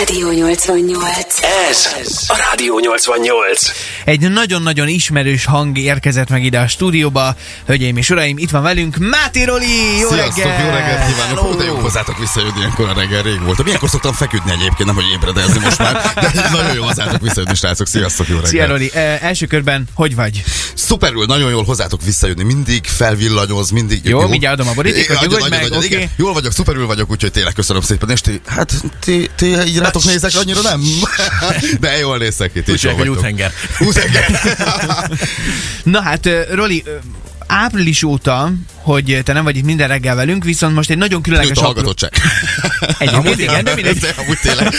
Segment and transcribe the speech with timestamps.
[0.00, 1.42] Rádió 88.
[1.68, 3.72] Ez a Rádió 88.
[4.04, 7.36] Egy nagyon-nagyon ismerős hang érkezett meg ide a stúdióba.
[7.66, 9.98] Hölgyeim és uraim, itt van velünk Máté Roli!
[10.00, 10.64] Jó Sziasztok, reggel!
[10.64, 11.38] jó reggelt kívánok!
[11.38, 13.62] Hú, de jó hozzátok visszajönni ilyenkor a reggel, rég volt.
[13.62, 17.86] Milyenkor szoktam feküdni egyébként, nem hogy ébredezni most már, de nagyon jó hozzátok visszajönni, srácok.
[17.86, 18.50] Sziasztok, jó reggel!
[18.50, 20.42] Szia Roli, eh, első körben hogy vagy?
[20.74, 24.00] Szuperül, nagyon jól hozzátok visszajönni, mindig felvillanyoz, mindig...
[24.04, 25.86] Jó, mindjárt adom a borítékot, nyugodj meg, adjon, oké?
[25.86, 26.10] igen.
[26.16, 28.10] Jól vagyok, szuperül vagyok, úgyhogy tényleg köszönöm szépen.
[28.10, 30.82] És ti, hát ti, ti így rátok nézek, annyira nem?
[31.80, 33.52] De jól nézek jól Úgy hogy úthenger.
[35.84, 36.84] Na hát, Roli,
[37.46, 38.52] április óta,
[38.82, 41.56] hogy te nem vagy itt minden reggel velünk, viszont most egy nagyon különleges...
[41.56, 42.12] Nőtt a apró- hallgatottság.
[42.98, 43.98] Egyébként igen, de mindegy.
[43.98, 44.74] De Amúgy tényleg.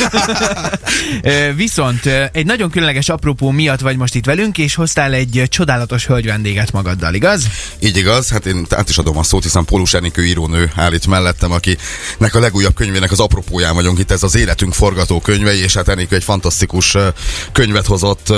[1.55, 6.25] Viszont egy nagyon különleges apropó miatt vagy most itt velünk, és hoztál egy csodálatos hölgy
[6.25, 7.47] vendéget magaddal, igaz?
[7.79, 11.07] Így igaz, hát én át is adom a szót, hiszen Pólus Enikő írónő áll itt
[11.07, 15.87] mellettem, akinek a legújabb könyvének az apropóján vagyunk itt, ez az Életünk forgatókönyve, és hát
[15.87, 16.97] Enikő egy fantasztikus
[17.51, 18.33] könyvet hozott,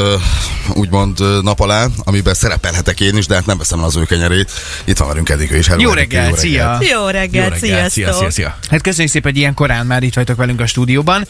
[0.74, 4.52] úgymond nap alá, amiben szerepelhetek én is, de hát nem veszem az ő kenyerét.
[4.86, 5.68] Itt van velünk Enikő is.
[5.68, 6.80] Hello, Jó reggel, szia!
[6.82, 7.92] Jó reggelt, Jó reggelt, sziasztok!
[7.92, 8.58] szia, szia, szia.
[8.70, 11.28] Hát köszönjük szépen, hogy ilyen korán már itt vagytok velünk a stúdióban.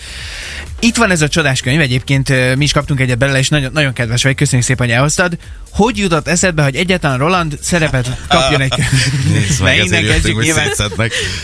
[0.79, 3.93] Itt van ez a csodás könyv, egyébként mi is kaptunk egyet belőle, és nagyon, nagyon
[3.93, 5.37] kedves vagy, köszönjük szépen, hogy elhoztad.
[5.73, 8.73] Hogy jutott eszedbe, hogy egyáltalán Roland szerepet kapjon egy
[9.63, 10.71] meg, innen kezdjük hogy nyilván.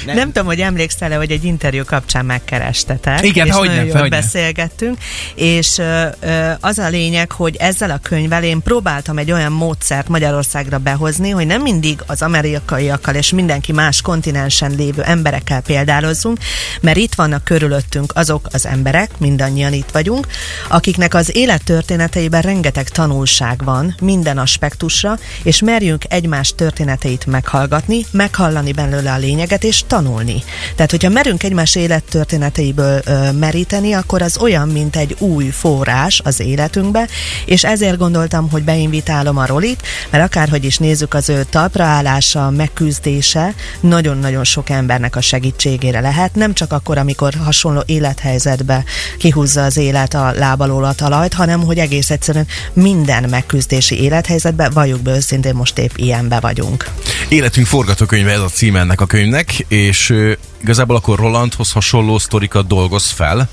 [0.05, 3.25] Nem tudom, hogy emlékszel-e, hogy egy interjú kapcsán megkerestetek.
[3.25, 4.09] Igen, és nagyon jól hogyne.
[4.09, 4.97] beszélgettünk,
[5.35, 10.07] és ö, ö, az a lényeg, hogy ezzel a könyvvel én próbáltam egy olyan módszert
[10.07, 16.37] Magyarországra behozni, hogy nem mindig az amerikaiakkal és mindenki más kontinensen lévő emberekkel példálozzunk,
[16.81, 20.27] mert itt vannak körülöttünk azok az emberek, mindannyian itt vagyunk,
[20.67, 29.11] akiknek az élettörténeteiben rengeteg tanulság van minden aspektusra, és merjünk egymás történeteit meghallgatni, meghallani belőle
[29.11, 30.43] a lényeget, és tanulni.
[30.75, 36.39] Tehát, hogyha merünk egymás élettörténeteiből ö, meríteni, akkor az olyan, mint egy új forrás az
[36.39, 37.07] életünkbe,
[37.45, 43.53] és ezért gondoltam, hogy beinvitálom a Rolit, mert akárhogy is nézzük az ő talpraállása, megküzdése,
[43.79, 48.83] nagyon-nagyon sok embernek a segítségére lehet, nem csak akkor, amikor hasonló élethelyzetbe
[49.17, 55.01] kihúzza az élet a lábalól a talajt, hanem hogy egész egyszerűen minden megküzdési élethelyzetben, valljuk
[55.01, 56.89] be őszintén, most épp ilyenbe vagyunk.
[57.27, 60.13] Életünk forgatókönyve ez a cím ennek a könyvnek, és
[60.61, 63.49] igazából akkor Rolandhoz hasonló sztorikat dolgoz fel,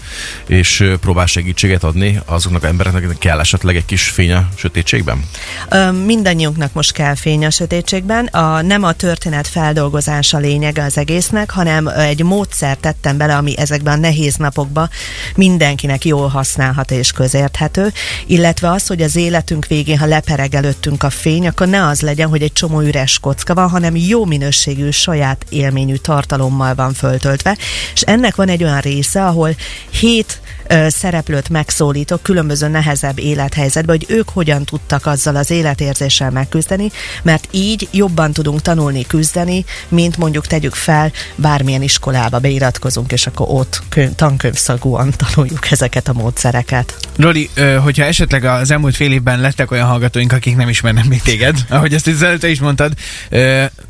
[0.46, 5.24] és próbál segítséget adni azoknak az embereknek, akiknek kell esetleg egy kis fény a sötétségben.
[5.68, 8.26] Ö, mindannyiunknak most kell fény a sötétségben.
[8.26, 13.96] A, nem a történet feldolgozása lényege az egésznek, hanem egy módszer tettem bele, ami ezekben
[13.96, 14.90] a nehéz napokban
[15.34, 17.92] mindenkinek jól használható és közérthető,
[18.26, 22.28] illetve az, hogy az életünk végén, ha lepereg előttünk a fény, akkor ne az legyen,
[22.28, 27.56] hogy egy csomó üres kocka van, hanem jó minőségű, saját élményű tartalommal van föltöltve,
[27.94, 29.56] és ennek van egy olyan része, ahol
[29.90, 30.40] hét
[30.88, 36.90] szereplőt megszólítok különböző nehezebb élethelyzetben, hogy ők hogyan tudtak azzal az életérzéssel megküzdeni,
[37.22, 43.46] mert így jobban tudunk tanulni küzdeni, mint mondjuk tegyük fel, bármilyen iskolába beiratkozunk, és akkor
[43.50, 46.96] ott könyv, tankönyvszagúan tanuljuk ezeket a módszereket.
[47.16, 47.50] Roli,
[47.82, 51.94] hogyha esetleg az elmúlt fél évben lettek olyan hallgatóink, akik nem ismernek még téged, ahogy
[51.94, 52.92] ezt az előtte is mondtad,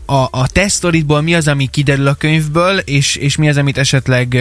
[0.06, 0.70] a, a te
[1.20, 4.36] mi az, ami kiderül a könyvből, és, és mi az, amit esetleg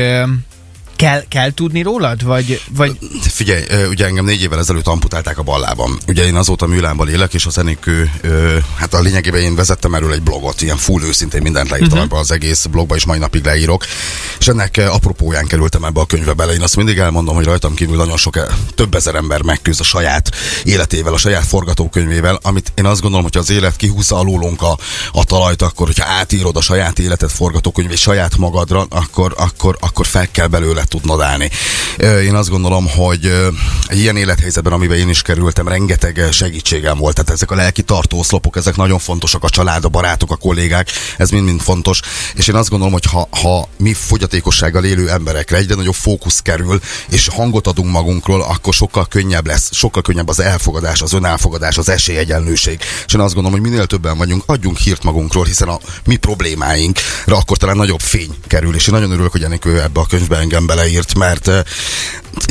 [0.96, 2.24] kell, kell tudni rólad?
[2.24, 6.00] Vagy, vagy Figyelj, ugye engem négy évvel ezelőtt amputálták a ballában.
[6.08, 10.14] Ugye én azóta műlámban élek, és a zenékő, ö, hát a lényegében én vezettem erről
[10.14, 12.12] egy blogot, ilyen full őszintén mindent leírtam uh-huh.
[12.12, 13.86] ebbe az egész blogba, és mai napig leírok.
[14.40, 16.54] És ennek apropóján kerültem ebbe a könyvbe bele.
[16.54, 18.40] Én azt mindig elmondom, hogy rajtam kívül nagyon sok,
[18.76, 20.32] több ezer ember megküzd a saját
[20.64, 24.78] életével, a saját forgatókönyvével, amit én azt gondolom, hogy az élet kihúzza alólunk a,
[25.12, 30.32] a talajt, akkor, hogyha átírod a saját életed forgatókönyvét saját magadra, akkor, akkor, akkor fel
[30.32, 31.50] kell belőle tudnod állni.
[31.98, 33.32] Én azt gondolom, hogy
[33.88, 37.16] egy ilyen élethelyzetben, amiben én is kerültem, rengeteg segítségem volt.
[37.16, 41.30] Tehát ezek a lelki tartóoszlopok, ezek nagyon fontosak, a család, a barátok, a kollégák, ez
[41.30, 42.00] mind-mind fontos.
[42.34, 46.80] És én azt gondolom, hogy ha, ha mi fogyatékossággal élő emberekre egyre nagyobb fókusz kerül,
[47.10, 51.90] és hangot adunk magunkról, akkor sokkal könnyebb lesz, sokkal könnyebb az elfogadás, az önelfogadás, az
[51.90, 52.80] esélyegyenlőség.
[53.06, 57.38] És én azt gondolom, hogy minél többen vagyunk, adjunk hírt magunkról, hiszen a mi problémáinkra
[57.38, 58.76] akkor talán nagyobb fény kerül.
[58.76, 61.52] És én nagyon örülök, hogy Enikő ebbe a könyvbe engem beleírt, mert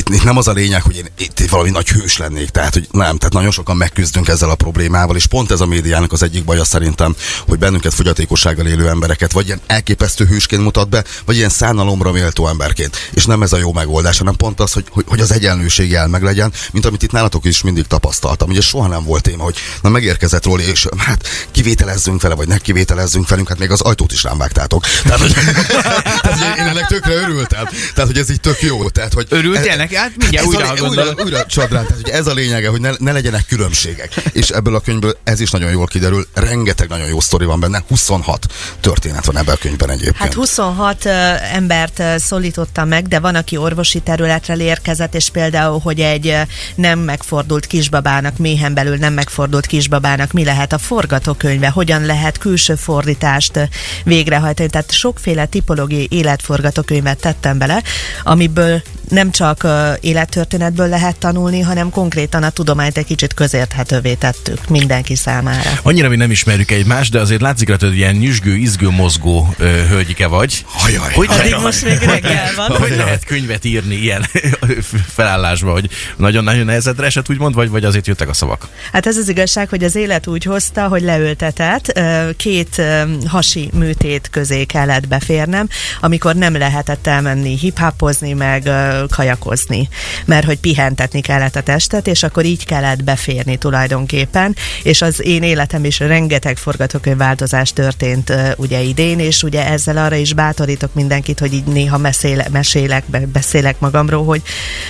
[0.09, 2.87] itt, itt nem az a lényeg, hogy én itt valami nagy hős lennék, tehát hogy
[2.91, 6.43] nem, tehát nagyon sokan megküzdünk ezzel a problémával, és pont ez a médiának az egyik
[6.43, 7.15] baja szerintem,
[7.47, 12.47] hogy bennünket fogyatékossággal élő embereket vagy ilyen elképesztő hősként mutat be, vagy ilyen szánalomra méltó
[12.47, 13.09] emberként.
[13.13, 16.07] És nem ez a jó megoldás, hanem pont az, hogy, hogy, hogy az egyenlőség el
[16.07, 18.49] meg legyen, mint amit itt nálatok is mindig tapasztaltam.
[18.49, 22.57] Ugye soha nem volt téma, hogy na megérkezett róla, és hát kivételezzünk vele, vagy ne
[22.57, 24.85] kivételezzünk velünk, hát még az ajtót is rám vágtátok.
[25.03, 25.33] Tehát, hogy,
[26.21, 27.65] tehát, hogy én ennek tökre örültem.
[27.93, 28.89] Tehát, hogy ez így tök jó.
[28.89, 29.94] Tehát, hogy Örültél neki?
[29.95, 32.91] Hát mindjárt újra, a, ha újra, újra csodrán, tehát hogy ez a lényege, hogy ne,
[32.97, 34.15] ne legyenek különbségek.
[34.31, 37.83] És ebből a könyvből ez is nagyon jól kiderül, rengeteg nagyon jó sztori van benne,
[37.87, 38.45] 26
[38.79, 40.17] történet van ebben a könyvben egyébként.
[40.17, 45.79] Hát 26 uh, embert uh, szólítottam meg, de van, aki orvosi területre érkezett, és például,
[45.79, 46.41] hogy egy uh,
[46.75, 52.75] nem megfordult kisbabának, méhen belül nem megfordult kisbabának mi lehet a forgatókönyve, hogyan lehet külső
[52.75, 53.63] fordítást uh,
[54.03, 54.69] végrehajtani.
[54.69, 57.83] Tehát sokféle tipológiai életforgatókönyvet tettem bele,
[58.23, 59.67] amiből nem csak
[60.01, 65.69] élettörténetből lehet tanulni, hanem konkrétan a tudományt egy kicsit közérthetővé tettük mindenki számára.
[65.83, 69.65] Annyira mi nem ismerjük egymást, de azért látszik rajta, hogy ilyen nyüzsgő, izgő, mozgó ö,
[69.89, 70.65] hölgyike vagy.
[70.67, 72.77] Hajaj, Hogy Addig lehet, most még reggel van.
[72.77, 74.25] hogy lehet könyvet írni ilyen
[75.15, 78.67] felállásba, hogy nagyon-nagyon nehezedre esett, úgymond, vagy, vagy azért jöttek a szavak?
[78.91, 81.99] Hát ez az igazság, hogy az élet úgy hozta, hogy leültetett,
[82.37, 82.81] két
[83.27, 85.67] hasi műtét közé kellett beférnem,
[86.01, 88.69] amikor nem lehetett elmenni hiphopozni, meg
[89.09, 89.89] kajakozni,
[90.25, 95.43] mert hogy pihentetni kellett a testet, és akkor így kellett beférni tulajdonképpen, és az én
[95.43, 101.39] életem is rengeteg forgatókönyvváltozás történt ö, ugye idén, és ugye ezzel arra is bátorítok mindenkit,
[101.39, 104.41] hogy így néha meséle, mesélek, be- beszélek magamról, hogy,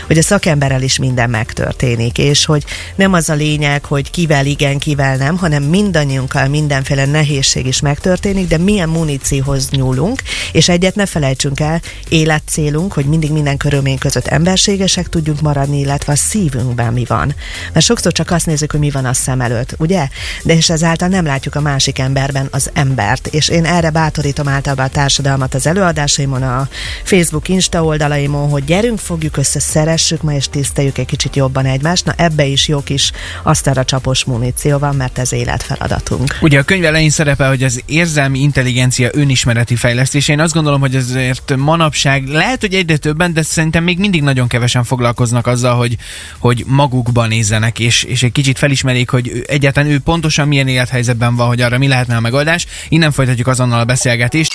[0.07, 2.63] hogy a szakemberrel is minden megtörténik, és hogy
[2.95, 8.47] nem az a lényeg, hogy kivel igen, kivel nem, hanem mindannyiunkkal mindenféle nehézség is megtörténik,
[8.47, 10.21] de milyen munícióhoz nyúlunk,
[10.51, 16.11] és egyet ne felejtsünk el, életcélunk, hogy mindig minden körülmény között emberségesek tudjunk maradni, illetve
[16.11, 17.35] a szívünkben mi van.
[17.73, 20.07] Mert sokszor csak azt nézzük, hogy mi van a szem előtt, ugye?
[20.43, 24.85] De és ezáltal nem látjuk a másik emberben az embert, és én erre bátorítom általában
[24.85, 26.67] a társadalmat az előadásaimon, a
[27.03, 32.05] Facebook, Insta oldalaimon, hogy gyerünk, fogjuk össze, szeressük ma, és tiszteljük egy kicsit jobban egymást.
[32.05, 33.11] Na ebbe is jó kis
[33.43, 36.37] asztalra csapos muníció van, mert ez életfeladatunk.
[36.41, 40.27] Ugye a könyv elején szerepel, hogy az érzelmi intelligencia önismereti fejlesztés.
[40.27, 44.47] Én azt gondolom, hogy ezért manapság lehet, hogy egyre többen, de szerintem még mindig nagyon
[44.47, 45.95] kevesen foglalkoznak azzal, hogy,
[46.39, 51.47] hogy magukban nézzenek, és, és egy kicsit felismerik, hogy egyáltalán ő pontosan milyen élethelyzetben van,
[51.47, 52.65] hogy arra mi lehetne a megoldás.
[52.89, 54.54] Innen folytatjuk azonnal a beszélgetést.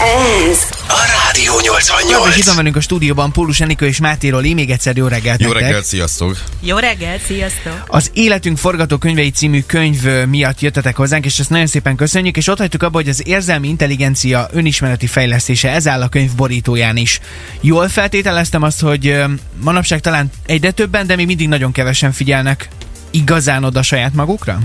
[0.00, 0.58] Ez
[0.88, 2.46] a Rádió És itt 88.
[2.46, 4.54] van velünk a stúdióban Pólus Enikő és Máté Roli.
[4.54, 6.38] Még egyszer jó reggelt Jó reggelt, sziasztok!
[6.60, 7.84] Jó reggelt, sziasztok!
[7.86, 12.58] Az Életünk forgatókönyvei című könyv miatt jöttetek hozzánk, és ezt nagyon szépen köszönjük, és ott
[12.58, 17.20] hagytuk abba, hogy az érzelmi intelligencia önismereti fejlesztése, ez áll a könyv borítóján is.
[17.60, 19.22] Jól feltételeztem azt, hogy
[19.60, 22.68] manapság talán egyre többen, de még mindig nagyon kevesen figyelnek
[23.10, 24.58] igazán oda saját magukra?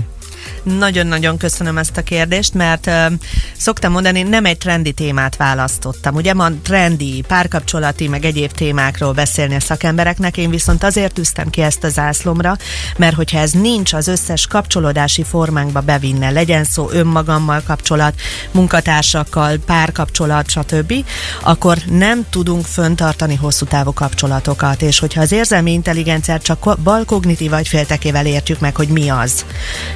[0.66, 3.12] Nagyon-nagyon köszönöm ezt a kérdést, mert uh,
[3.56, 6.14] szoktam mondani, nem egy trendi témát választottam.
[6.14, 11.60] Ugye ma trendi, párkapcsolati, meg egyéb témákról beszélni a szakembereknek, én viszont azért tűztem ki
[11.62, 12.56] ezt a zászlomra,
[12.96, 18.14] mert hogyha ez nincs az összes kapcsolódási formánkba bevinne, legyen szó önmagammal kapcsolat,
[18.50, 20.94] munkatársakkal, párkapcsolat, stb.,
[21.42, 27.52] akkor nem tudunk föntartani hosszú távú kapcsolatokat, és hogyha az érzelmi intelligenciát csak bal kognitív
[27.52, 29.44] agyféltekével értjük meg, hogy mi az,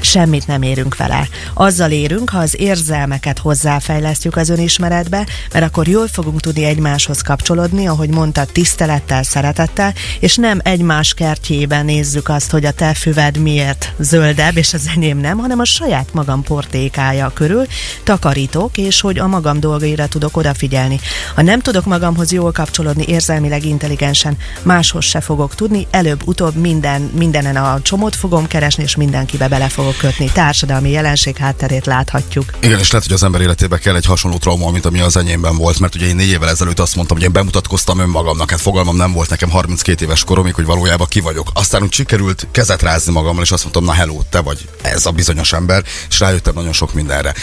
[0.00, 1.28] semmit nem érünk vele.
[1.54, 7.86] Azzal érünk, ha az érzelmeket hozzáfejlesztjük az önismeretbe, mert akkor jól fogunk tudni egymáshoz kapcsolódni,
[7.88, 13.92] ahogy mondta, tisztelettel, szeretettel, és nem egymás kertjében nézzük azt, hogy a te füved miért
[13.98, 17.66] zöldebb, és az enyém nem, hanem a saját magam portékája körül
[18.04, 21.00] takarítok, és hogy a magam dolgaira tudok odafigyelni.
[21.34, 27.56] Ha nem tudok magamhoz jól kapcsolódni érzelmileg intelligensen, máshoz se fogok tudni, előbb-utóbb minden, mindenen
[27.56, 30.30] a csomót fogom keresni, és mindenkibe bele fogok kötni.
[30.50, 32.44] Társadalmi jelenség hátterét láthatjuk.
[32.60, 35.56] Igen, és lehet, hogy az ember életébe kell egy hasonló trauma, mint ami az enyémben
[35.56, 38.96] volt, mert ugye én négy évvel ezelőtt azt mondtam, hogy én bemutatkoztam önmagamnak, hát fogalmam
[38.96, 41.50] nem volt nekem 32 éves koromig, hogy valójában ki vagyok.
[41.54, 45.10] Aztán úgy sikerült kezet rázni magammal, és azt mondtam, na hello, te vagy ez a
[45.10, 47.34] bizonyos ember, és rájöttem nagyon sok mindenre.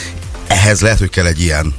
[0.47, 1.73] Ehhez lehet, hogy kell egy ilyen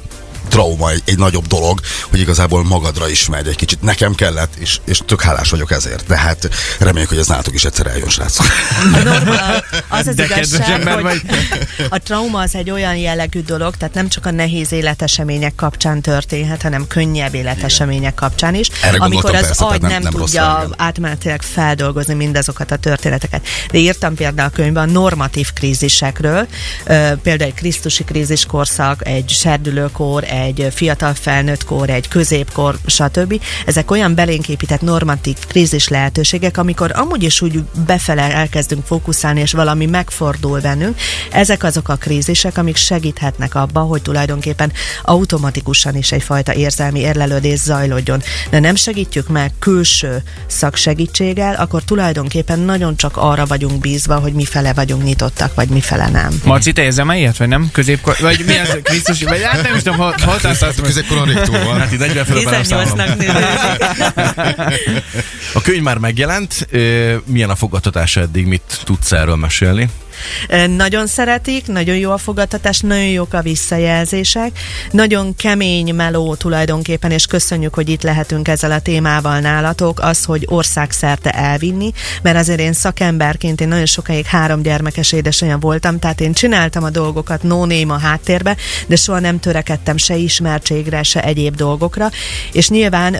[0.49, 1.79] trauma, egy, egy nagyobb dolog,
[2.09, 3.81] hogy igazából magadra ismerj egy kicsit.
[3.81, 6.07] Nekem kellett, és, és tök hálás vagyok ezért.
[6.07, 8.45] De hát reméljük, hogy ez nálatok is egyszer eljön, srácok.
[8.93, 9.35] A norma,
[9.87, 11.21] az az De igazság, hogy vagy.
[11.89, 16.61] a trauma az egy olyan jellegű dolog, tehát nem csak a nehéz életesemények kapcsán történhet,
[16.61, 22.13] hanem könnyebb életesemények kapcsán is, Erre amikor az persze, agy nem- nem, tudja átmenetileg feldolgozni
[22.13, 23.47] mindazokat a történeteket.
[23.71, 26.47] De írtam például a könyvben a normatív krízisekről,
[27.21, 33.41] például egy krisztusi kríziskorszak, egy serdülőkor, egy fiatal felnőttkor, egy középkor, stb.
[33.65, 39.51] Ezek olyan belénk épített normatív krízis lehetőségek, amikor amúgy is úgy befele elkezdünk fókuszálni, és
[39.51, 40.97] valami megfordul bennünk.
[41.31, 44.71] Ezek azok a krízisek, amik segíthetnek abba, hogy tulajdonképpen
[45.03, 48.21] automatikusan is egyfajta érzelmi érlelődés zajlódjon.
[48.49, 54.45] De nem segítjük meg külső szaksegítséggel, akkor tulajdonképpen nagyon csak arra vagyunk bízva, hogy mi
[54.45, 56.41] fele vagyunk nyitottak, vagy mi fele nem.
[56.43, 57.69] Marci, te érzem ilyet, vagy nem?
[57.71, 58.77] Középkor, vagy mi az?
[58.83, 61.79] Krisztus, vagy hát nem is tudom, ha, ha Középkoron rég túl van.
[61.79, 62.97] Hát így 40 fölött már nem számolom.
[62.97, 65.03] 18-nak néződik.
[65.53, 66.67] A könyv már megjelent,
[67.25, 69.89] milyen a fogadtatása eddig, mit tudsz erről mesélni?
[70.75, 74.59] Nagyon szeretik, nagyon jó a fogadtatás, nagyon jók a visszajelzések,
[74.91, 80.45] nagyon kemény meló tulajdonképpen, és köszönjük, hogy itt lehetünk ezzel a témával nálatok, az, hogy
[80.49, 86.33] országszerte elvinni, mert azért én szakemberként, én nagyon sokáig három gyermekes édesanyja voltam, tehát én
[86.33, 88.55] csináltam a dolgokat no a háttérbe,
[88.87, 92.09] de soha nem törekedtem se ismertségre, se egyéb dolgokra,
[92.51, 93.15] és nyilván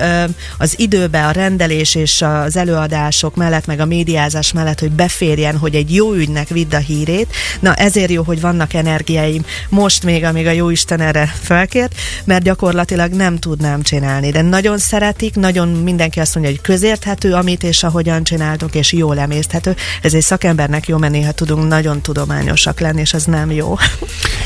[0.57, 5.75] az időbe a rendelés és az előadások mellett, meg a médiázás mellett, hogy beférjen, hogy
[5.75, 7.35] egy jó ügynek vidd a hírét.
[7.59, 12.43] Na ezért jó, hogy vannak energiáim most még, amíg a jó Isten erre felkért, mert
[12.43, 14.31] gyakorlatilag nem tudnám csinálni.
[14.31, 19.19] De nagyon szeretik, nagyon mindenki azt mondja, hogy közérthető, amit és ahogyan csináltok, és jól
[19.19, 19.75] emészthető.
[20.01, 23.77] Ez egy szakembernek jó menni, ha tudunk nagyon tudományosak lenni, és az nem jó.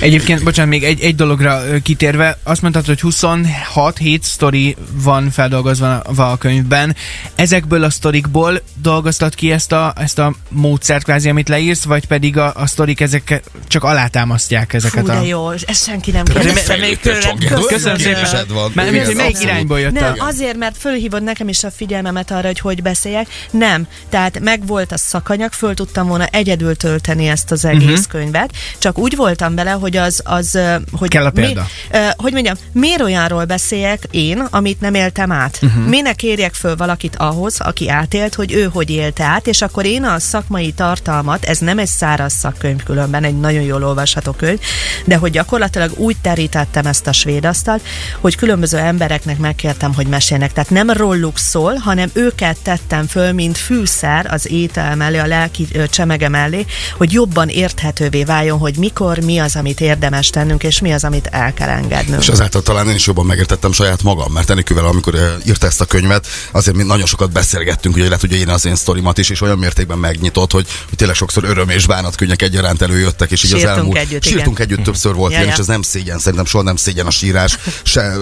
[0.04, 6.00] Egyébként, bocsánat, még egy, egy dologra kitérve, azt mondtad, hogy 26 hét sztori van feldolgozva
[6.00, 6.96] a könyvben.
[7.36, 12.38] Ezekből a sztorikból dolgoztad ki ezt a, ezt a módszert kvázi, amit leírsz, vagy pedig
[12.38, 15.14] a, a sztorik ezek csak alátámasztják ezeket Fú, a...
[15.14, 17.38] de jó, ezt senki nem Te kérdezte még tőlem.
[17.68, 18.46] Köszönöm szépen.
[18.74, 22.60] Mert hogy melyik irányból jött Nem, azért, mert fölhívod nekem is a figyelmemet arra, hogy
[22.60, 23.28] hogy beszéljek.
[23.52, 23.88] Nem.
[24.10, 28.06] Tehát megvolt a szakanyag, föl tudtam volna egyedül tölteni ezt az egész uh-huh.
[28.08, 28.52] könyvet.
[28.78, 31.68] Csak úgy voltam vele, hogy az, az ö, hogy Kell a példa.
[31.92, 35.60] Mi, hogy mondjam, miért olyanról beszéljek én, amit nem éltem át?
[35.62, 35.86] Uh-huh.
[35.86, 40.04] Minek érjek föl valakit ahhoz, aki átélt, hogy ő hogy élte át, és akkor én
[40.04, 44.60] a szakmai tartalmat, ez nem egy száraz szakkönyv különben, egy nagyon jól olvasható könyv,
[45.06, 47.82] de hogy gyakorlatilag úgy terítettem ezt a svéd asztalt,
[48.20, 50.54] hogy különböző embereknek megkértem, hogy mesélnek.
[50.54, 55.68] Tehát nem róluk szól, hanem őket tettem föl, mint fűszer az étel mellé, a lelki
[55.90, 56.66] csemege mellé,
[56.98, 61.28] hogy jobban érthetővé váljon, hogy mikor, mi az, amit érdemes tennünk, és mi az, amit
[61.28, 62.22] el kell engednünk.
[62.22, 65.86] És ezáltal talán én is jobban megértettem saját magam, mert Enikővel, amikor írta ezt a
[65.86, 69.42] könyvet, azért mi nagyon sokat beszélgettünk, ugye le tudja írni az én sztorimat is, és
[69.42, 73.60] olyan mértékben megnyitott, hogy, hogy tényleg sokszor öröm és bánatkönnyek egyaránt előjöttek, és így az
[73.60, 73.98] Sírtunk elmúlt...
[73.98, 74.70] együtt, sírtunk igen.
[74.70, 75.54] együtt, többször volt Ja, ilyen, ja.
[75.54, 78.14] és ez nem szégyen, szerintem soha nem szégyen a sírás, se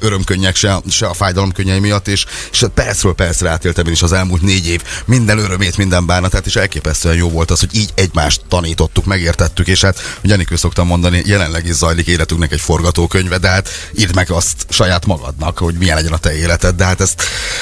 [0.00, 4.42] örömkönnyek, se, se a fájdalomkönnyei miatt, és, és percről percre átéltem én is az elmúlt
[4.42, 9.04] négy év minden örömét, minden bánatát, és elképesztően jó volt az, hogy így egymást tanítottuk,
[9.04, 13.68] megértettük, és hát, hogy Enikő szoktam mondani, jelenleg is zajlik életünknek egy forgatókönyve, de hát
[13.98, 17.14] írd meg azt saját magadnak, hogy milyen legyen a te életed, de hát ez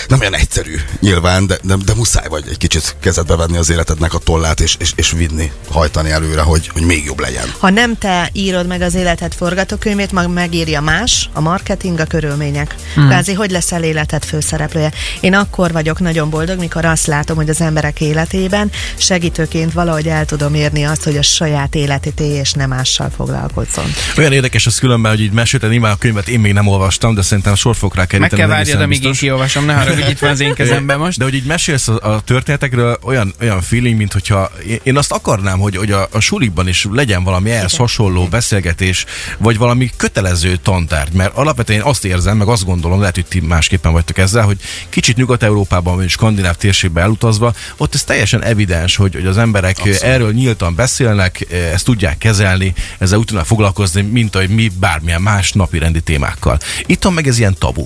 [0.08, 4.14] nem olyan egyszerű nyilván, de, de, de muszáj vagy egy kicsit kezedbe venni az életednek
[4.14, 7.52] a tollát, és, és, és vinni, hajtani előre, hogy, hogy még jobb legyen.
[7.58, 12.74] Ha nem te írod meg az életed forgatókönyvét, mag megírja más, a marketing, a körülmények.
[12.94, 13.08] Hmm.
[13.08, 14.92] Kvázi, hogy leszel életed főszereplője.
[15.20, 20.24] Én akkor vagyok nagyon boldog, mikor azt látom, hogy az emberek életében segítőként valahogy el
[20.24, 23.84] tudom érni azt, hogy a saját életét élj, és nem mással foglalkozzon.
[24.16, 27.22] Olyan érdekes az különben, hogy így mesélted nyilván a könyvet, én még nem olvastam, de
[27.22, 28.40] szerintem sor fog rá Meg keríteni.
[28.40, 31.18] kell ez várjad, amíg én kiolvasom, ne haragudj, itt van az én kezemben most.
[31.18, 35.12] De hogy így mesélsz a, a történetekről, olyan, olyan feeling, mint hogyha én- én azt
[35.12, 39.04] akarnám, hogy, hogy a, a sulikban is legyen valami ehhez hasonló beszélgetés,
[39.38, 43.40] vagy valami kötelező tantárgy, mert alapvetően én azt érzem, meg azt gondolom, lehet, hogy ti
[43.40, 44.56] másképpen vagytok ezzel, hogy
[44.88, 50.00] kicsit Nyugat-Európában, vagy skandináv térségben elutazva, ott ez teljesen evidens, hogy, hogy az emberek Abszolút.
[50.02, 55.52] erről nyíltan beszélnek, ezt tudják kezelni, ezzel úgy tudnak foglalkozni, mint ahogy mi bármilyen más
[55.52, 56.58] napi rendi témákkal.
[56.86, 57.84] Itt meg ez ilyen tabu.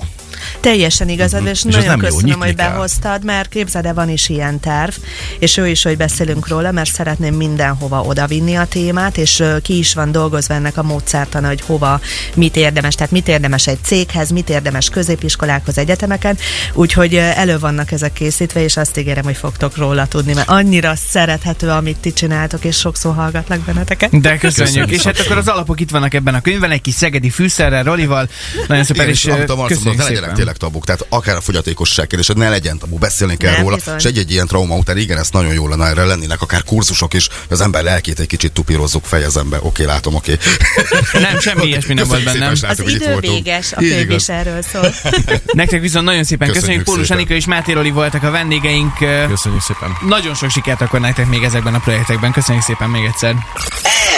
[0.59, 2.69] Teljesen igazad, és, ez nagyon nem jó, köszönöm, nyitni hogy kell.
[2.69, 4.93] behoztad, mert képzeld el, van is ilyen terv,
[5.39, 9.93] és ő is, hogy beszélünk róla, mert szeretném mindenhova odavinni a témát, és ki is
[9.93, 11.99] van dolgozva ennek a módszertana, hogy hova,
[12.35, 16.37] mit érdemes, tehát mit érdemes egy céghez, mit érdemes középiskolákhoz, egyetemeken,
[16.73, 21.69] úgyhogy elő vannak ezek készítve, és azt ígérem, hogy fogtok róla tudni, mert annyira szerethető,
[21.69, 24.19] amit ti csináltok, és sokszor hallgatlak benneteket.
[24.19, 24.65] De köszönjük.
[24.65, 27.83] Köszönjük és hát akkor az alapok itt vannak ebben a könyvben, egy kis szegedi fűszerrel,
[27.83, 28.29] Rolival.
[28.67, 29.31] Nagyon szépen, Igen, és és
[29.67, 30.32] köszönjük szépen.
[30.33, 33.95] Tényleg tabuk, tehát akár a fogyatékosság kérdése, ne legyen tabu, beszélni kell Nem, róla, bizony.
[33.97, 37.27] és egy-egy ilyen trauma után igen, ezt nagyon jó lenne erre lennének akár kurzusok is,
[37.27, 39.57] hogy az ember lelkét egy kicsit tupírozzuk fejezembe.
[39.61, 40.37] Oké, látom, oké.
[41.13, 42.55] Nem, semmi ilyesmi nem volt bennem.
[42.55, 44.93] szépen, Az idő véges, a könyv is erről szól.
[45.45, 46.83] Nektek viszont nagyon szépen köszönjük.
[46.83, 47.09] Pólus.
[47.09, 48.97] Anika és Máté Roli voltak a vendégeink.
[49.27, 49.97] Köszönjük szépen.
[50.07, 52.31] Nagyon sok sikert akkor nektek még ezekben a projektekben.
[52.31, 53.35] Köszönjük szépen még egyszer.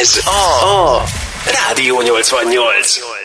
[0.02, 1.04] Ez a, a
[1.46, 3.25] Rádió 88.